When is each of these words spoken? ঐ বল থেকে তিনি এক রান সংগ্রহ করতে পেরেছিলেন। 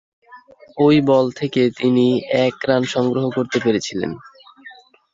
ঐ 0.77 0.87
বল 1.01 1.25
থেকে 1.31 1.61
তিনি 1.79 2.05
এক 2.45 2.55
রান 2.67 2.83
সংগ্রহ 2.85 3.25
করতে 3.29 3.57
পেরেছিলেন। 3.59 4.11